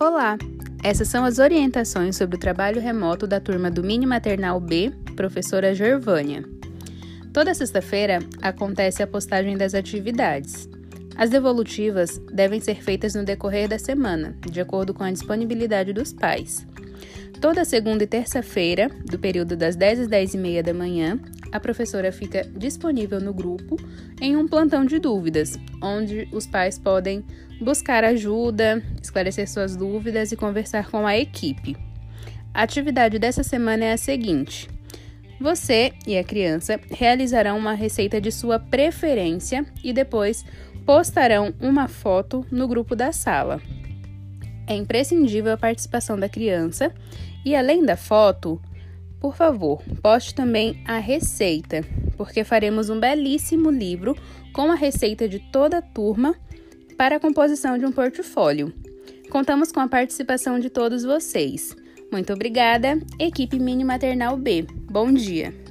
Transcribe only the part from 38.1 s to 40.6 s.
de sua preferência e depois